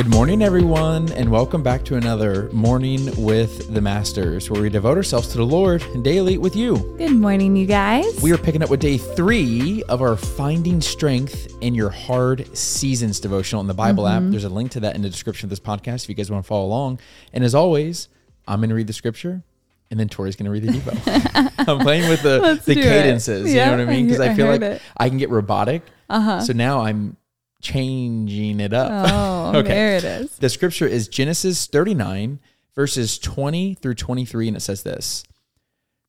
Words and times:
Good 0.00 0.08
morning, 0.08 0.40
everyone, 0.40 1.12
and 1.12 1.30
welcome 1.30 1.62
back 1.62 1.84
to 1.84 1.96
another 1.96 2.48
Morning 2.52 3.10
with 3.22 3.74
the 3.74 3.82
Masters, 3.82 4.48
where 4.48 4.62
we 4.62 4.70
devote 4.70 4.96
ourselves 4.96 5.28
to 5.28 5.36
the 5.36 5.44
Lord 5.44 5.82
and 5.82 6.02
daily 6.02 6.38
with 6.38 6.56
you. 6.56 6.78
Good 6.96 7.16
morning, 7.16 7.54
you 7.54 7.66
guys. 7.66 8.18
We 8.22 8.32
are 8.32 8.38
picking 8.38 8.62
up 8.62 8.70
with 8.70 8.80
day 8.80 8.96
three 8.96 9.82
of 9.90 10.00
our 10.00 10.16
Finding 10.16 10.80
Strength 10.80 11.52
in 11.60 11.74
Your 11.74 11.90
Hard 11.90 12.56
Seasons 12.56 13.20
devotional 13.20 13.60
in 13.60 13.66
the 13.66 13.74
Bible 13.74 14.08
app. 14.08 14.22
There's 14.24 14.44
a 14.44 14.48
link 14.48 14.70
to 14.70 14.80
that 14.80 14.96
in 14.96 15.02
the 15.02 15.10
description 15.10 15.44
of 15.44 15.50
this 15.50 15.60
podcast 15.60 16.04
if 16.04 16.08
you 16.08 16.14
guys 16.14 16.30
want 16.30 16.46
to 16.46 16.48
follow 16.48 16.64
along. 16.64 16.98
And 17.34 17.44
as 17.44 17.54
always, 17.54 18.08
I'm 18.48 18.60
going 18.60 18.70
to 18.70 18.76
read 18.76 18.86
the 18.86 18.94
scripture. 18.94 19.42
And 19.90 20.00
then 20.00 20.08
Tori's 20.08 20.34
going 20.34 20.46
to 20.46 20.50
read 20.50 20.62
the 20.62 20.78
Devo. 20.78 21.52
I'm 21.68 21.78
playing 21.80 22.08
with 22.08 22.22
the, 22.22 22.38
Let's 22.38 22.64
the 22.64 22.76
cadences. 22.76 23.52
Yeah, 23.52 23.66
you 23.66 23.76
know 23.76 23.84
what 23.84 23.92
I 23.92 23.96
mean? 23.96 24.06
Because 24.06 24.20
I, 24.20 24.30
I 24.30 24.34
feel 24.34 24.46
like 24.46 24.62
it. 24.62 24.80
I 24.96 25.10
can 25.10 25.18
get 25.18 25.28
robotic. 25.28 25.82
Uh-huh. 26.08 26.40
So 26.40 26.54
now 26.54 26.80
I'm 26.80 27.18
changing 27.60 28.60
it 28.60 28.72
up. 28.72 28.90
Oh, 29.12 29.52
Okay. 29.58 29.68
there 29.68 29.96
it 29.96 30.04
is. 30.04 30.36
The 30.38 30.48
scripture 30.48 30.86
is 30.86 31.08
Genesis 31.08 31.66
39, 31.66 32.40
verses 32.74 33.18
20 33.18 33.74
through 33.74 33.94
23, 33.94 34.48
and 34.48 34.56
it 34.56 34.60
says 34.60 34.82
this 34.82 35.24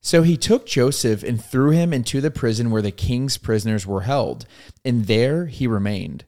So 0.02 0.22
he 0.24 0.38
took 0.38 0.66
Joseph 0.66 1.24
and 1.24 1.44
threw 1.44 1.72
him 1.72 1.92
into 1.94 2.22
the 2.22 2.32
prison 2.32 2.72
where 2.72 2.82
the 2.82 2.92
king's 2.92 3.38
prisoners 3.38 3.86
were 3.88 4.02
held, 4.02 4.46
and 4.86 5.08
there 5.08 5.48
he 5.48 5.68
remained. 5.68 6.26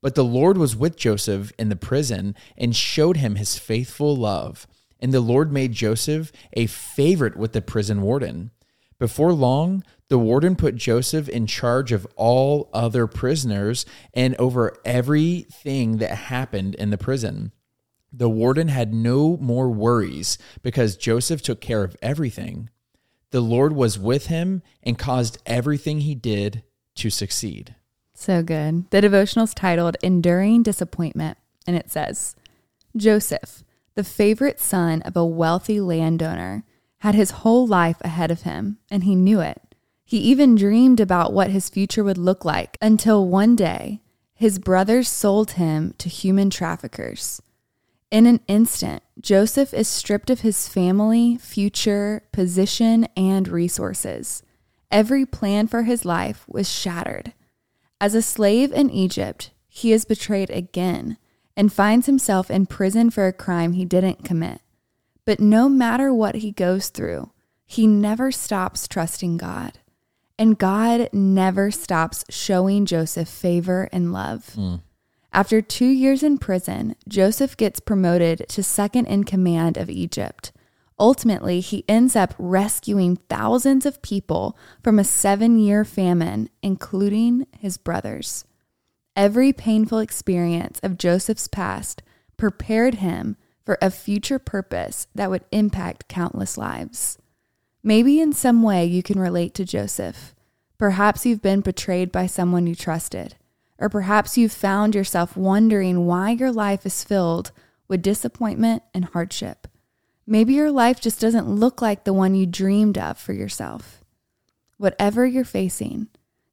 But 0.00 0.14
the 0.16 0.24
Lord 0.24 0.58
was 0.58 0.74
with 0.74 0.96
Joseph 0.96 1.52
in 1.58 1.68
the 1.68 1.76
prison 1.76 2.34
and 2.58 2.74
showed 2.74 3.18
him 3.18 3.36
his 3.36 3.56
faithful 3.58 4.16
love. 4.16 4.66
And 4.98 5.12
the 5.14 5.20
Lord 5.20 5.52
made 5.52 5.72
Joseph 5.72 6.32
a 6.54 6.66
favorite 6.66 7.36
with 7.36 7.52
the 7.52 7.62
prison 7.62 8.02
warden. 8.02 8.50
Before 9.02 9.32
long, 9.32 9.82
the 10.06 10.16
warden 10.16 10.54
put 10.54 10.76
Joseph 10.76 11.28
in 11.28 11.48
charge 11.48 11.90
of 11.90 12.06
all 12.14 12.70
other 12.72 13.08
prisoners 13.08 13.84
and 14.14 14.36
over 14.36 14.78
everything 14.84 15.96
that 15.96 16.14
happened 16.14 16.76
in 16.76 16.90
the 16.90 16.96
prison. 16.96 17.52
The 18.12 18.28
warden 18.28 18.68
had 18.68 18.94
no 18.94 19.36
more 19.38 19.68
worries 19.68 20.38
because 20.62 20.96
Joseph 20.96 21.42
took 21.42 21.60
care 21.60 21.82
of 21.82 21.96
everything. 22.00 22.70
The 23.32 23.40
Lord 23.40 23.72
was 23.72 23.98
with 23.98 24.26
him 24.26 24.62
and 24.84 24.96
caused 24.96 25.42
everything 25.46 26.02
he 26.02 26.14
did 26.14 26.62
to 26.94 27.10
succeed. 27.10 27.74
So 28.14 28.44
good. 28.44 28.88
The 28.92 29.00
devotional 29.00 29.46
is 29.46 29.52
titled 29.52 29.96
Enduring 30.00 30.62
Disappointment, 30.62 31.38
and 31.66 31.74
it 31.74 31.90
says 31.90 32.36
Joseph, 32.96 33.64
the 33.96 34.04
favorite 34.04 34.60
son 34.60 35.02
of 35.02 35.16
a 35.16 35.26
wealthy 35.26 35.80
landowner, 35.80 36.62
had 37.02 37.16
his 37.16 37.32
whole 37.32 37.66
life 37.66 37.96
ahead 38.02 38.30
of 38.30 38.42
him, 38.42 38.78
and 38.88 39.02
he 39.02 39.16
knew 39.16 39.40
it. 39.40 39.74
He 40.04 40.18
even 40.18 40.54
dreamed 40.54 41.00
about 41.00 41.32
what 41.32 41.50
his 41.50 41.68
future 41.68 42.04
would 42.04 42.16
look 42.16 42.44
like 42.44 42.78
until 42.80 43.26
one 43.26 43.56
day 43.56 44.00
his 44.36 44.60
brothers 44.60 45.08
sold 45.08 45.52
him 45.52 45.94
to 45.98 46.08
human 46.08 46.48
traffickers. 46.48 47.42
In 48.12 48.26
an 48.26 48.38
instant, 48.46 49.02
Joseph 49.20 49.74
is 49.74 49.88
stripped 49.88 50.30
of 50.30 50.42
his 50.42 50.68
family, 50.68 51.36
future, 51.38 52.22
position, 52.30 53.08
and 53.16 53.48
resources. 53.48 54.44
Every 54.88 55.26
plan 55.26 55.66
for 55.66 55.82
his 55.82 56.04
life 56.04 56.44
was 56.46 56.70
shattered. 56.70 57.32
As 58.00 58.14
a 58.14 58.22
slave 58.22 58.70
in 58.70 58.90
Egypt, 58.90 59.50
he 59.66 59.92
is 59.92 60.04
betrayed 60.04 60.50
again 60.50 61.18
and 61.56 61.72
finds 61.72 62.06
himself 62.06 62.48
in 62.48 62.66
prison 62.66 63.10
for 63.10 63.26
a 63.26 63.32
crime 63.32 63.72
he 63.72 63.84
didn't 63.84 64.24
commit. 64.24 64.60
But 65.24 65.40
no 65.40 65.68
matter 65.68 66.12
what 66.12 66.36
he 66.36 66.52
goes 66.52 66.88
through, 66.88 67.30
he 67.64 67.86
never 67.86 68.32
stops 68.32 68.88
trusting 68.88 69.36
God. 69.36 69.78
And 70.38 70.58
God 70.58 71.08
never 71.12 71.70
stops 71.70 72.24
showing 72.28 72.86
Joseph 72.86 73.28
favor 73.28 73.88
and 73.92 74.12
love. 74.12 74.54
Hmm. 74.54 74.76
After 75.32 75.62
two 75.62 75.86
years 75.86 76.22
in 76.22 76.38
prison, 76.38 76.96
Joseph 77.08 77.56
gets 77.56 77.80
promoted 77.80 78.46
to 78.48 78.62
second 78.62 79.06
in 79.06 79.24
command 79.24 79.76
of 79.76 79.88
Egypt. 79.88 80.52
Ultimately, 80.98 81.60
he 81.60 81.84
ends 81.88 82.14
up 82.14 82.34
rescuing 82.38 83.16
thousands 83.16 83.86
of 83.86 84.02
people 84.02 84.58
from 84.82 84.98
a 84.98 85.04
seven 85.04 85.58
year 85.58 85.84
famine, 85.84 86.50
including 86.62 87.46
his 87.58 87.78
brothers. 87.78 88.44
Every 89.16 89.52
painful 89.52 89.98
experience 89.98 90.80
of 90.82 90.98
Joseph's 90.98 91.48
past 91.48 92.02
prepared 92.36 92.96
him 92.96 93.36
for 93.64 93.78
a 93.80 93.90
future 93.90 94.38
purpose 94.38 95.06
that 95.14 95.30
would 95.30 95.44
impact 95.52 96.08
countless 96.08 96.58
lives. 96.58 97.18
Maybe 97.82 98.20
in 98.20 98.32
some 98.32 98.62
way 98.62 98.84
you 98.84 99.02
can 99.02 99.18
relate 99.18 99.54
to 99.54 99.64
Joseph. 99.64 100.34
Perhaps 100.78 101.26
you've 101.26 101.42
been 101.42 101.60
betrayed 101.60 102.10
by 102.10 102.26
someone 102.26 102.66
you 102.66 102.74
trusted, 102.74 103.36
or 103.78 103.88
perhaps 103.88 104.36
you've 104.36 104.52
found 104.52 104.94
yourself 104.94 105.36
wondering 105.36 106.06
why 106.06 106.30
your 106.30 106.52
life 106.52 106.86
is 106.86 107.04
filled 107.04 107.52
with 107.88 108.02
disappointment 108.02 108.82
and 108.94 109.06
hardship. 109.06 109.68
Maybe 110.26 110.54
your 110.54 110.70
life 110.70 111.00
just 111.00 111.20
doesn't 111.20 111.48
look 111.48 111.82
like 111.82 112.04
the 112.04 112.12
one 112.12 112.34
you 112.34 112.46
dreamed 112.46 112.98
of 112.98 113.18
for 113.18 113.32
yourself. 113.32 114.02
Whatever 114.76 115.26
you're 115.26 115.44
facing, 115.44 116.08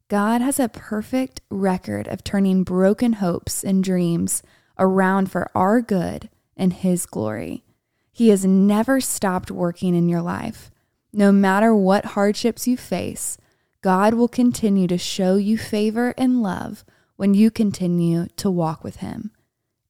God 0.08 0.42
has 0.42 0.60
a 0.60 0.70
perfect 0.70 1.42
record 1.52 2.08
of 2.08 2.24
turning 2.24 2.64
broken 2.64 3.14
hopes 3.14 3.64
and 3.64 3.84
dreams 3.84 4.42
around 4.80 5.32
for 5.32 5.52
our 5.54 5.82
good 5.82 6.30
and 6.60 6.74
His 6.74 7.08
glory. 7.08 7.64
He 8.12 8.30
has 8.30 8.46
never 8.46 9.02
stopped 9.02 9.50
working 9.50 9.96
in 9.96 10.10
your 10.10 10.22
life. 10.22 10.70
No 11.12 11.32
matter 11.32 11.74
what 11.74 12.06
hardships 12.06 12.68
you 12.68 12.78
face, 12.78 13.38
God 13.82 14.14
will 14.14 14.28
continue 14.28 14.88
to 14.88 14.98
show 14.98 15.38
you 15.38 15.58
favor 15.58 16.14
and 16.18 16.44
love 16.44 16.84
when 17.16 17.34
you 17.34 17.50
continue 17.50 18.28
to 18.36 18.52
walk 18.52 18.84
with 18.84 18.98
Him. 18.98 19.32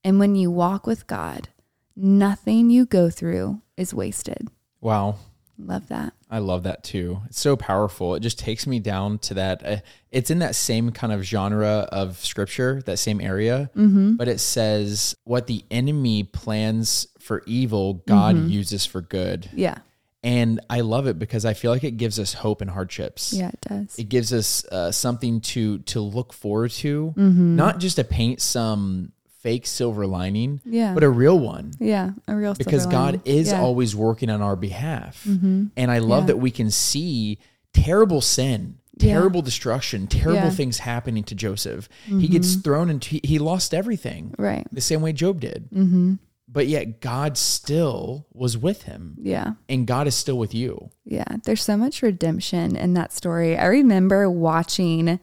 And 0.03 0.19
when 0.19 0.35
you 0.35 0.49
walk 0.49 0.87
with 0.87 1.07
God, 1.07 1.49
nothing 1.95 2.69
you 2.69 2.85
go 2.85 3.09
through 3.09 3.61
is 3.75 3.93
wasted. 3.93 4.47
Wow. 4.79 5.15
Love 5.61 5.89
that. 5.89 6.13
I 6.31 6.39
love 6.39 6.63
that 6.63 6.83
too. 6.83 7.19
It's 7.27 7.39
so 7.39 7.57
powerful. 7.57 8.15
It 8.15 8.21
just 8.21 8.39
takes 8.39 8.65
me 8.65 8.79
down 8.79 9.19
to 9.19 9.33
that. 9.33 9.65
Uh, 9.65 9.77
it's 10.09 10.31
in 10.31 10.39
that 10.39 10.55
same 10.55 10.91
kind 10.91 11.11
of 11.11 11.21
genre 11.23 11.87
of 11.91 12.17
scripture, 12.23 12.81
that 12.85 12.97
same 12.97 13.19
area, 13.19 13.69
but 13.75 14.27
it 14.29 14.39
says 14.39 15.15
what 15.25 15.47
the 15.47 15.65
enemy 15.69 16.23
plans 16.23 17.07
for 17.19 17.43
evil, 17.45 17.95
God 18.07 18.47
uses 18.49 18.85
for 18.85 19.01
good. 19.01 19.49
Yeah. 19.53 19.79
And 20.23 20.59
I 20.69 20.81
love 20.81 21.07
it 21.07 21.17
because 21.19 21.45
I 21.45 21.53
feel 21.53 21.71
like 21.71 21.83
it 21.85 21.97
gives 21.97 22.19
us 22.19 22.33
hope 22.33 22.61
in 22.61 22.67
hardships. 22.67 23.31
Yeah, 23.33 23.49
it 23.49 23.61
does. 23.61 23.97
It 23.99 24.09
gives 24.09 24.33
us 24.33 24.65
uh, 24.65 24.91
something 24.91 25.39
to 25.41 25.79
to 25.79 25.99
look 26.01 26.33
forward 26.33 26.71
to, 26.71 27.13
Mm-hmm. 27.17 27.55
not 27.55 27.79
just 27.79 27.95
to 27.97 28.03
paint 28.03 28.41
some 28.41 29.13
fake 29.41 29.65
silver 29.65 30.05
lining, 30.05 30.61
Yeah. 30.65 30.93
but 30.93 31.03
a 31.03 31.09
real 31.09 31.39
one 31.39 31.71
yeah, 31.79 32.11
a 32.27 32.35
real 32.35 32.53
because 32.53 32.81
silver 32.83 32.91
God 32.91 33.05
lining. 33.15 33.21
is 33.25 33.47
Yeah. 33.47 33.53
Mm-hmm. 33.55 33.63
always 33.63 33.95
working 33.95 34.29
on 34.29 34.41
our 34.41 34.55
behalf. 34.55 35.25
And 35.25 35.71
I 35.77 35.99
love 35.99 36.23
Yeah. 36.23 36.27
that 36.27 36.37
we 36.37 36.51
can 36.51 36.69
see 36.71 37.37
terrible 37.73 38.19
sin, 38.21 38.75
Yeah. 38.97 39.13
terrible 39.13 39.41
destruction, 39.41 40.07
terrible 40.07 40.35
Yeah. 40.35 40.47
Mm-hmm. 40.47 40.55
things 40.55 40.79
happening 40.79 41.23
to 41.25 41.35
Joseph. 41.35 41.87
He 42.05 42.27
gets 42.27 42.55
thrown 42.55 42.89
into, 42.89 43.09
he- 43.11 43.21
he 43.23 43.39
lost 43.39 43.73
everything 43.73 44.33
right. 44.37 44.67
the 44.71 44.81
same 44.81 45.01
way 45.01 45.13
Job 45.13 45.39
did. 45.39 45.69
Mm-hmm. 45.73 46.15
But 46.51 46.65
yet 46.67 46.99
God 46.99 47.37
still 47.37 48.25
was 48.33 48.57
with 48.57 48.83
him, 48.83 49.15
Yeah. 49.21 49.51
and 49.69 49.85
God 49.85 50.07
is 50.07 50.15
still 50.15 50.37
with 50.37 50.53
you. 50.55 50.89
Yeah, 51.05 51.23
there's 51.43 51.61
so 51.63 51.77
much 51.77 52.01
redemption 52.01 52.75
in 52.75 52.95
that 52.95 53.13
story. 53.13 53.55
I 53.55 53.67
remember 53.67 54.29
watching 54.29 55.19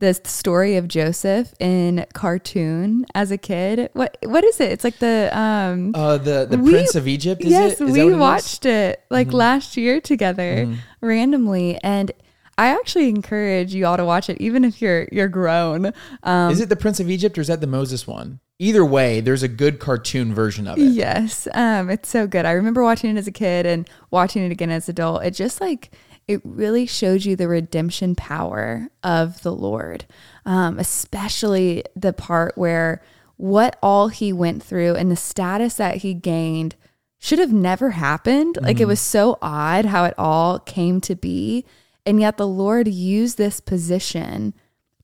the 0.00 0.14
story 0.24 0.76
of 0.76 0.88
Joseph 0.88 1.54
in 1.60 2.04
cartoon 2.12 3.06
as 3.14 3.30
a 3.30 3.38
kid. 3.38 3.90
What 3.92 4.16
what 4.24 4.42
is 4.44 4.60
it? 4.60 4.72
It's 4.72 4.82
like 4.84 4.98
the 4.98 5.30
um 5.38 5.92
Uh, 5.94 6.18
the 6.18 6.46
the 6.50 6.58
We- 6.58 6.72
Prince 6.72 6.94
of 6.94 7.06
Egypt. 7.06 7.42
Is 7.44 7.50
yes, 7.50 7.80
it? 7.80 7.84
Is 7.88 7.92
we 7.92 8.00
it 8.00 8.06
is? 8.08 8.16
watched 8.16 8.66
it 8.66 9.02
like 9.10 9.28
Mm-hmm. 9.28 9.36
last 9.36 9.76
year 9.76 10.00
together 10.00 10.74
randomly 11.00 11.78
and 11.82 12.10
I 12.58 12.66
actually 12.68 13.08
encourage 13.08 13.74
you 13.74 13.86
all 13.86 13.96
to 13.96 14.04
watch 14.04 14.28
it 14.28 14.38
even 14.40 14.64
if 14.64 14.82
you're 14.82 15.08
you're 15.12 15.28
grown. 15.28 15.92
Um 16.22 16.50
is 16.50 16.60
it 16.60 16.68
the 16.68 16.76
Prince 16.76 17.00
of 17.00 17.08
Egypt 17.10 17.38
or 17.38 17.40
is 17.42 17.46
that 17.48 17.60
the 17.60 17.66
Moses 17.66 18.06
one? 18.06 18.40
Either 18.58 18.84
way, 18.84 19.20
there's 19.20 19.42
a 19.42 19.48
good 19.48 19.78
cartoon 19.78 20.34
version 20.34 20.66
of 20.68 20.76
it. 20.76 20.82
Yes, 20.82 21.48
um, 21.54 21.88
it's 21.88 22.10
so 22.10 22.26
good. 22.26 22.44
I 22.44 22.50
remember 22.52 22.82
watching 22.82 23.08
it 23.08 23.18
as 23.18 23.26
a 23.26 23.32
kid 23.32 23.64
and 23.64 23.88
watching 24.10 24.42
it 24.44 24.52
again 24.52 24.68
as 24.70 24.86
an 24.86 24.92
adult. 24.92 25.24
It 25.24 25.30
just 25.30 25.62
like 25.62 25.90
it 26.30 26.40
really 26.44 26.86
shows 26.86 27.26
you 27.26 27.34
the 27.34 27.48
redemption 27.48 28.14
power 28.14 28.86
of 29.02 29.42
the 29.42 29.52
Lord, 29.52 30.04
um, 30.46 30.78
especially 30.78 31.82
the 31.96 32.12
part 32.12 32.56
where 32.56 33.02
what 33.36 33.76
all 33.82 34.08
he 34.08 34.32
went 34.32 34.62
through 34.62 34.94
and 34.94 35.10
the 35.10 35.16
status 35.16 35.74
that 35.74 35.96
he 35.96 36.14
gained 36.14 36.76
should 37.18 37.40
have 37.40 37.52
never 37.52 37.90
happened. 37.90 38.58
Like 38.62 38.78
it 38.78 38.84
was 38.86 39.00
so 39.00 39.38
odd 39.42 39.86
how 39.86 40.04
it 40.04 40.14
all 40.16 40.60
came 40.60 41.00
to 41.00 41.16
be, 41.16 41.64
and 42.06 42.20
yet 42.20 42.36
the 42.36 42.46
Lord 42.46 42.86
used 42.86 43.36
this 43.36 43.58
position 43.58 44.54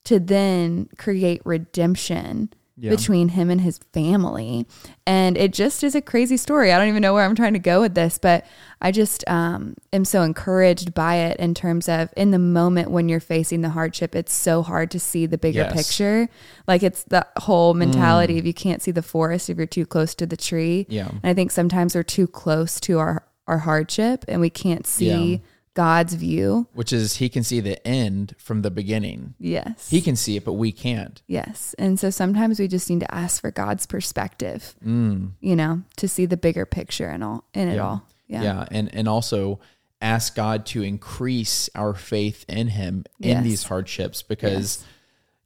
to 0.04 0.20
then 0.20 0.88
create 0.96 1.42
redemption 1.44 2.50
Yeah. 2.78 2.90
between 2.90 3.30
him 3.30 3.48
and 3.48 3.62
his 3.62 3.78
family. 3.94 4.66
And 5.06 5.38
it 5.38 5.52
just 5.54 5.82
is 5.82 5.94
a 5.94 6.02
crazy 6.02 6.36
story. 6.36 6.72
I 6.72 6.78
don't 6.78 6.88
even 6.88 7.00
know 7.00 7.14
where 7.14 7.24
I'm 7.24 7.34
trying 7.34 7.54
to 7.54 7.58
go 7.58 7.80
with 7.80 7.94
this, 7.94 8.18
but 8.18 8.44
I 8.82 8.92
just 8.92 9.24
um, 9.28 9.76
am 9.94 10.04
so 10.04 10.20
encouraged 10.22 10.92
by 10.92 11.14
it 11.16 11.38
in 11.38 11.54
terms 11.54 11.88
of 11.88 12.12
in 12.18 12.32
the 12.32 12.38
moment 12.38 12.90
when 12.90 13.08
you're 13.08 13.18
facing 13.20 13.62
the 13.62 13.70
hardship, 13.70 14.14
it's 14.14 14.34
so 14.34 14.62
hard 14.62 14.90
to 14.90 15.00
see 15.00 15.24
the 15.24 15.38
bigger 15.38 15.60
Yes. 15.60 15.72
picture. 15.72 16.28
Like 16.68 16.82
it's 16.82 17.02
the 17.04 17.26
whole 17.38 17.72
mentality 17.72 18.38
of 18.38 18.44
you 18.44 18.52
can't 18.54 18.82
see 18.82 18.90
the 18.90 19.02
forest 19.02 19.48
if 19.48 19.56
you're 19.56 19.66
too 19.66 19.86
close 19.86 20.14
to 20.16 20.26
the 20.26 20.36
tree. 20.36 20.84
Yeah. 20.90 21.08
And 21.08 21.24
I 21.24 21.32
think 21.34 21.52
sometimes 21.52 21.94
we're 21.94 22.02
too 22.02 22.26
close 22.26 22.78
to 22.80 22.98
our, 22.98 23.24
our 23.46 23.58
hardship 23.58 24.24
and 24.28 24.40
we 24.40 24.50
can't 24.50 24.86
see 24.86 25.32
Yeah. 25.34 25.38
God's 25.76 26.14
view. 26.14 26.66
Which 26.72 26.92
is 26.92 27.16
he 27.18 27.28
can 27.28 27.44
see 27.44 27.60
the 27.60 27.86
end 27.86 28.34
from 28.38 28.62
the 28.62 28.70
beginning. 28.72 29.34
Yes. 29.38 29.88
He 29.90 30.00
can 30.00 30.16
see 30.16 30.36
it, 30.36 30.44
but 30.44 30.54
we 30.54 30.72
can't. 30.72 31.22
Yes. 31.28 31.74
And 31.78 32.00
so 32.00 32.10
sometimes 32.10 32.58
we 32.58 32.66
just 32.66 32.90
need 32.90 33.00
to 33.00 33.14
ask 33.14 33.40
for 33.40 33.52
God's 33.52 33.86
perspective, 33.86 34.74
Mm. 34.84 35.32
you 35.40 35.54
know, 35.54 35.82
to 35.98 36.08
see 36.08 36.26
the 36.26 36.36
bigger 36.36 36.66
picture 36.66 37.06
and 37.08 37.22
all 37.22 37.44
in 37.54 37.68
it 37.68 37.78
all. 37.78 38.08
Yeah. 38.26 38.42
Yeah. 38.42 38.66
And 38.72 38.92
and 38.92 39.06
also 39.08 39.60
ask 40.00 40.34
God 40.34 40.66
to 40.66 40.82
increase 40.82 41.70
our 41.74 41.94
faith 41.94 42.44
in 42.48 42.68
him 42.68 43.04
in 43.20 43.28
Yes. 43.28 43.44
these 43.44 43.62
hardships 43.64 44.22
because 44.22 44.84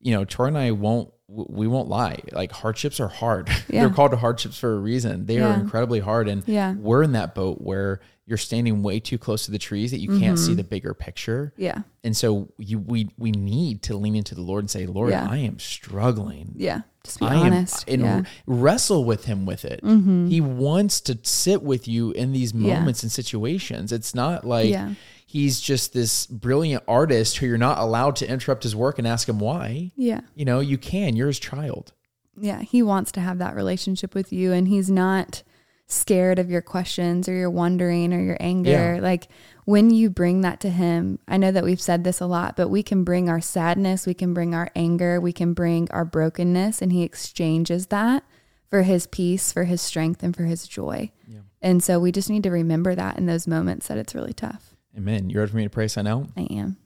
you 0.03 0.15
know, 0.15 0.25
Tori 0.25 0.49
and 0.49 0.57
I 0.57 0.71
won't 0.71 1.11
we 1.33 1.67
won't 1.69 1.89
lie. 1.89 2.21
Like 2.33 2.51
hardships 2.53 2.99
are 3.01 3.09
hard. 3.09 3.49
Yeah. 3.69 3.87
They're 3.87 3.95
called 3.95 4.13
hardships 4.15 4.59
for 4.59 4.75
a 4.75 4.79
reason. 4.81 5.27
They 5.27 5.39
are 5.41 5.55
incredibly 5.55 6.01
hard 6.01 6.29
and 6.29 6.43
Yeah. 6.47 6.75
we're 6.75 7.03
in 7.05 7.13
that 7.13 7.35
boat 7.37 7.61
where 7.61 8.01
you're 8.27 8.37
standing 8.39 8.83
way 8.83 8.99
too 9.01 9.17
close 9.19 9.45
to 9.47 9.51
the 9.53 9.59
trees 9.59 9.91
that 9.93 9.99
you 10.01 10.09
can't 10.09 10.37
Mm-hmm. 10.37 10.47
see 10.47 10.55
the 10.55 10.65
bigger 10.65 10.93
picture. 10.95 11.53
Yeah. 11.57 11.83
And 12.05 12.17
so 12.17 12.49
you 12.59 12.79
we 12.81 13.11
we 13.19 13.31
need 13.33 13.83
to 13.83 13.97
lean 13.97 14.17
into 14.17 14.35
the 14.35 14.43
Lord 14.43 14.63
and 14.65 14.71
say, 14.71 14.87
Lord, 14.87 15.11
Yeah. 15.11 15.27
I 15.31 15.39
am 15.39 15.59
struggling. 15.59 16.53
Yeah. 16.57 16.83
Just 17.05 17.21
be 17.21 17.27
I 17.27 17.35
honest. 17.37 17.89
am 17.89 17.95
and 17.95 18.03
yeah. 18.27 18.31
wrestle 18.47 19.05
with 19.05 19.25
him 19.25 19.47
with 19.47 19.65
it. 19.65 19.81
He 19.85 20.41
wants 20.41 21.01
to 21.03 21.19
sit 21.23 21.63
with 21.63 21.87
you 21.89 22.11
in 22.13 22.33
these 22.33 22.53
Yeah. 22.53 22.79
moments 22.79 23.03
and 23.03 23.11
situations. 23.13 23.93
It's 23.93 24.15
not 24.15 24.45
like 24.47 24.69
Yeah. 24.69 24.95
He's 25.31 25.61
just 25.61 25.93
this 25.93 26.27
brilliant 26.27 26.83
artist 26.89 27.37
who 27.37 27.47
you're 27.47 27.57
not 27.57 27.79
allowed 27.79 28.17
to 28.17 28.29
interrupt 28.29 28.65
his 28.65 28.75
work 28.75 28.99
and 28.99 29.07
ask 29.07 29.29
him 29.29 29.39
why. 29.39 29.93
yeah. 29.95 30.23
You 30.35 30.45
know, 30.45 30.59
you 30.59 30.77
can. 30.77 31.15
You're 31.15 31.29
his 31.29 31.39
child. 31.39 31.93
Yeah. 32.37 32.63
He 32.63 32.83
wants 32.83 33.13
to 33.13 33.21
have 33.21 33.39
that 33.39 33.55
relationship 33.55 34.13
with 34.13 34.33
you 34.33 34.53
and 34.53 34.67
he's 34.67 34.91
not 34.91 35.45
scared 35.87 36.41
of 36.41 36.51
your 36.51 36.63
questions 36.63 37.29
or 37.29 37.33
your 37.33 37.49
wondering 37.49 38.13
or 38.13 38.21
your 38.21 38.39
anger. 38.41 38.97
Yeah. 38.97 39.01
Like 39.01 39.29
when 39.67 39.91
you 39.91 40.11
bring 40.11 40.41
that 40.41 40.59
to 40.63 40.69
him, 40.69 41.21
I 41.29 41.37
know 41.37 41.53
that 41.53 41.63
we've 41.63 41.81
said 41.81 42.03
this 42.03 42.21
a 42.21 42.27
lot, 42.27 42.57
but 42.57 42.69
we 42.69 42.83
can 42.83 43.05
bring 43.05 43.29
our 43.29 43.41
sadness, 43.41 44.09
we 44.09 44.15
can 44.15 44.35
bring 44.35 44.53
our 44.53 44.71
anger, 44.75 45.21
we 45.21 45.33
can 45.33 45.55
bring 45.55 45.89
our 45.93 46.05
brokenness, 46.05 46.83
and 46.83 46.93
he 46.93 47.05
exchanges 47.05 47.87
that 47.87 48.25
for 48.69 48.83
his 48.83 49.07
peace, 49.07 49.53
for 49.53 49.65
his 49.65 49.81
strength, 49.81 50.25
and 50.25 50.35
for 50.35 50.45
his 50.45 50.67
joy. 50.67 51.13
Yeah. 51.29 51.41
And 51.63 51.85
so 51.85 52.01
we 52.01 52.11
just 52.11 52.31
need 52.31 52.43
to 52.43 52.51
remember 52.51 52.97
that 52.97 53.17
in 53.17 53.27
those 53.27 53.47
moments 53.47 53.87
that 53.87 53.99
it's 53.99 54.15
really 54.15 54.33
tough. 54.33 54.70
Amen. 54.97 55.31
You 55.31 55.39
ready 55.39 55.51
for 55.51 55.57
me 55.57 55.65
to 55.65 55.71
pray 55.71 55.89
sign 55.89 56.07
out? 56.07 56.29
I 56.37 56.43
am. 56.51 56.77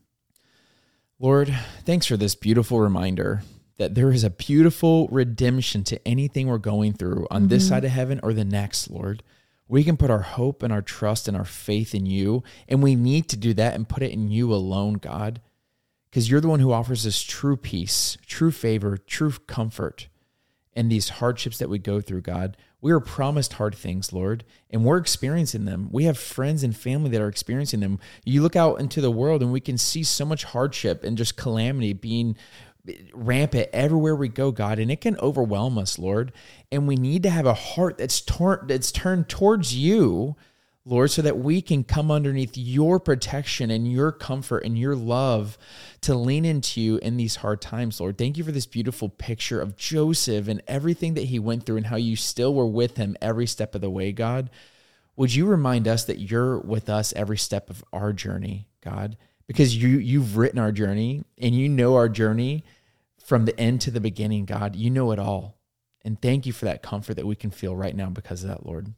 Lord, 1.18 1.56
thanks 1.84 2.06
for 2.06 2.16
this 2.16 2.34
beautiful 2.34 2.80
reminder 2.80 3.42
that 3.78 3.94
there 3.94 4.12
is 4.12 4.24
a 4.24 4.30
beautiful 4.30 5.08
redemption 5.08 5.82
to 5.84 6.08
anything 6.08 6.46
we're 6.46 6.58
going 6.58 6.92
through 6.92 7.26
on 7.30 7.48
this 7.48 7.64
mm-hmm. 7.64 7.70
side 7.70 7.84
of 7.84 7.90
heaven 7.90 8.20
or 8.22 8.32
the 8.32 8.44
next, 8.44 8.90
Lord. 8.90 9.22
We 9.66 9.82
can 9.82 9.96
put 9.96 10.10
our 10.10 10.20
hope 10.20 10.62
and 10.62 10.72
our 10.72 10.82
trust 10.82 11.26
and 11.26 11.36
our 11.36 11.44
faith 11.44 11.94
in 11.94 12.04
you, 12.04 12.42
and 12.68 12.82
we 12.82 12.94
need 12.94 13.28
to 13.30 13.36
do 13.36 13.54
that 13.54 13.74
and 13.74 13.88
put 13.88 14.02
it 14.02 14.12
in 14.12 14.28
you 14.28 14.52
alone, 14.52 14.94
God, 14.94 15.40
because 16.10 16.30
you're 16.30 16.42
the 16.42 16.48
one 16.48 16.60
who 16.60 16.72
offers 16.72 17.06
us 17.06 17.22
true 17.22 17.56
peace, 17.56 18.18
true 18.26 18.50
favor, 18.50 18.98
true 18.98 19.32
comfort 19.46 20.08
in 20.74 20.88
these 20.88 21.08
hardships 21.08 21.58
that 21.58 21.70
we 21.70 21.78
go 21.78 22.00
through, 22.00 22.20
God. 22.20 22.56
We 22.84 22.92
are 22.92 23.00
promised 23.00 23.54
hard 23.54 23.74
things, 23.74 24.12
Lord, 24.12 24.44
and 24.68 24.84
we're 24.84 24.98
experiencing 24.98 25.64
them. 25.64 25.88
We 25.90 26.04
have 26.04 26.18
friends 26.18 26.62
and 26.62 26.76
family 26.76 27.08
that 27.12 27.20
are 27.22 27.28
experiencing 27.28 27.80
them. 27.80 27.98
You 28.26 28.42
look 28.42 28.56
out 28.56 28.78
into 28.78 29.00
the 29.00 29.10
world 29.10 29.42
and 29.42 29.50
we 29.50 29.60
can 29.60 29.78
see 29.78 30.02
so 30.02 30.26
much 30.26 30.44
hardship 30.44 31.02
and 31.02 31.16
just 31.16 31.34
calamity 31.34 31.94
being 31.94 32.36
rampant 33.14 33.70
everywhere 33.72 34.14
we 34.14 34.28
go, 34.28 34.52
God, 34.52 34.78
and 34.78 34.90
it 34.90 35.00
can 35.00 35.18
overwhelm 35.20 35.78
us, 35.78 35.98
Lord. 35.98 36.30
And 36.70 36.86
we 36.86 36.96
need 36.96 37.22
to 37.22 37.30
have 37.30 37.46
a 37.46 37.54
heart 37.54 37.96
that's 37.96 38.20
torn 38.20 38.66
that's 38.66 38.92
turned 38.92 39.30
towards 39.30 39.74
you, 39.74 40.36
Lord, 40.86 41.10
so 41.10 41.22
that 41.22 41.38
we 41.38 41.62
can 41.62 41.82
come 41.82 42.10
underneath 42.10 42.58
your 42.58 43.00
protection 43.00 43.70
and 43.70 43.90
your 43.90 44.12
comfort 44.12 44.64
and 44.64 44.78
your 44.78 44.94
love 44.94 45.56
to 46.02 46.14
lean 46.14 46.44
into 46.44 46.78
you 46.78 46.98
in 46.98 47.16
these 47.16 47.36
hard 47.36 47.62
times, 47.62 48.00
Lord. 48.00 48.18
Thank 48.18 48.36
you 48.36 48.44
for 48.44 48.52
this 48.52 48.66
beautiful 48.66 49.08
picture 49.08 49.62
of 49.62 49.76
Joseph 49.76 50.46
and 50.46 50.62
everything 50.68 51.14
that 51.14 51.24
he 51.24 51.38
went 51.38 51.64
through 51.64 51.78
and 51.78 51.86
how 51.86 51.96
you 51.96 52.16
still 52.16 52.54
were 52.54 52.66
with 52.66 52.98
him 52.98 53.16
every 53.22 53.46
step 53.46 53.74
of 53.74 53.80
the 53.80 53.88
way, 53.88 54.12
God. 54.12 54.50
Would 55.16 55.34
you 55.34 55.46
remind 55.46 55.88
us 55.88 56.04
that 56.04 56.18
you're 56.18 56.58
with 56.58 56.90
us 56.90 57.14
every 57.14 57.38
step 57.38 57.70
of 57.70 57.82
our 57.90 58.12
journey, 58.12 58.68
God? 58.82 59.16
Because 59.46 59.74
you 59.74 59.98
you've 59.98 60.36
written 60.36 60.58
our 60.58 60.72
journey 60.72 61.24
and 61.38 61.54
you 61.54 61.68
know 61.68 61.94
our 61.94 62.10
journey 62.10 62.62
from 63.24 63.46
the 63.46 63.58
end 63.58 63.80
to 63.82 63.90
the 63.90 64.00
beginning, 64.00 64.44
God. 64.44 64.76
You 64.76 64.90
know 64.90 65.12
it 65.12 65.18
all. 65.18 65.56
And 66.04 66.20
thank 66.20 66.44
you 66.44 66.52
for 66.52 66.66
that 66.66 66.82
comfort 66.82 67.14
that 67.14 67.26
we 67.26 67.36
can 67.36 67.50
feel 67.50 67.74
right 67.74 67.96
now 67.96 68.10
because 68.10 68.42
of 68.42 68.50
that, 68.50 68.66
Lord. 68.66 68.92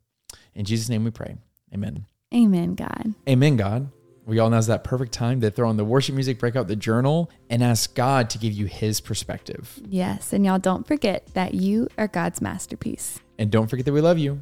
In 0.52 0.64
Jesus' 0.64 0.88
name 0.88 1.04
we 1.04 1.12
pray. 1.12 1.36
Amen. 1.72 2.06
Amen, 2.34 2.74
God. 2.74 3.14
Amen, 3.28 3.56
God. 3.56 3.90
We 4.26 4.40
all 4.40 4.50
know 4.50 4.58
it's 4.58 4.66
that 4.66 4.82
perfect 4.82 5.12
time 5.12 5.40
to 5.42 5.52
throw 5.52 5.68
on 5.68 5.76
the 5.76 5.84
worship 5.84 6.16
music, 6.16 6.40
break 6.40 6.56
out 6.56 6.66
the 6.66 6.74
journal, 6.74 7.30
and 7.48 7.62
ask 7.62 7.94
God 7.94 8.28
to 8.30 8.38
give 8.38 8.52
you 8.52 8.66
his 8.66 9.00
perspective. 9.00 9.78
Yes. 9.88 10.32
And 10.32 10.44
y'all 10.44 10.58
don't 10.58 10.84
forget 10.84 11.28
that 11.34 11.54
you 11.54 11.88
are 11.96 12.08
God's 12.08 12.40
masterpiece. 12.40 13.20
And 13.38 13.52
don't 13.52 13.68
forget 13.68 13.86
that 13.86 13.92
we 13.92 14.00
love 14.00 14.18
you. 14.18 14.40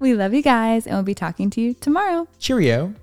We 0.00 0.12
love 0.14 0.34
you 0.34 0.42
guys, 0.42 0.86
and 0.86 0.96
we'll 0.96 1.02
be 1.04 1.14
talking 1.14 1.48
to 1.50 1.60
you 1.60 1.72
tomorrow. 1.72 2.28
Cheerio. 2.38 2.94